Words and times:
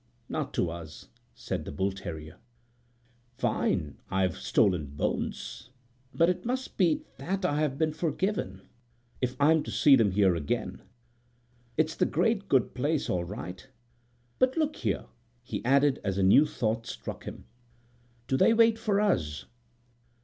"Not 0.27 0.51
to 0.55 0.71
us," 0.71 1.09
said 1.35 1.63
the 1.63 1.71
bull 1.71 1.91
terrier. 1.91 2.37
"Fine! 3.37 3.99
I've 4.09 4.35
stolen 4.35 4.87
bones, 4.95 5.69
but 6.11 6.27
it 6.27 6.43
must 6.43 6.75
be 6.75 7.03
that 7.19 7.45
I 7.45 7.59
have 7.59 7.77
been 7.77 7.93
forgiven, 7.93 8.67
if 9.21 9.35
I'm 9.39 9.61
to 9.61 9.69
see 9.69 9.95
them 9.95 10.09
here 10.09 10.33
again. 10.33 10.81
It's 11.77 11.93
the 11.93 12.07
great 12.07 12.49
good 12.49 12.73
place 12.73 13.11
all 13.11 13.25
right. 13.25 13.67
But 14.39 14.57
look 14.57 14.77
here," 14.77 15.05
he 15.43 15.63
added 15.63 16.01
as 16.03 16.17
a 16.17 16.23
new 16.23 16.47
thought 16.47 16.87
struck 16.87 17.25
him, 17.25 17.45
"do 18.27 18.37
they 18.37 18.55
wait 18.55 18.79
for 18.79 18.99
us?" 18.99 19.45